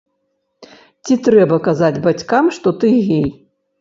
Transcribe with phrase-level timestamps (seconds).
[1.03, 3.27] Ці трэба казаць бацькам, што ты гей?